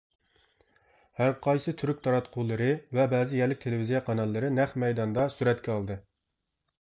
[1.17, 2.69] ھەرقايسى تۈرك تاراتقۇلىرى
[2.99, 5.99] ۋە بەزى يەرلىك تېلېۋىزىيە قاناللىرى نەق مەيداندا سۈرەتكە ئالدى.